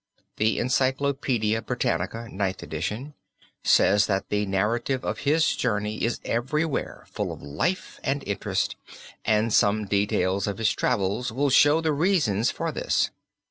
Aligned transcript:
The 0.37 0.57
Encyclopedia 0.57 1.61
Britannica 1.61 2.27
(ninth 2.31 2.63
edition) 2.63 3.13
says 3.63 4.07
that 4.07 4.29
the 4.29 4.47
narrative 4.47 5.05
of 5.05 5.19
his 5.29 5.55
journey 5.55 6.03
is 6.03 6.19
everywhere 6.25 7.05
full 7.07 7.31
of 7.31 7.43
life 7.43 7.99
and 8.03 8.23
interest, 8.27 8.75
and 9.25 9.53
some 9.53 9.85
details 9.85 10.47
of 10.47 10.57
his 10.57 10.73
travels 10.73 11.31
will 11.31 11.51
show 11.51 11.81
the 11.81 11.93
reasons 11.93 12.49
for 12.49 12.71
this. 12.71 13.11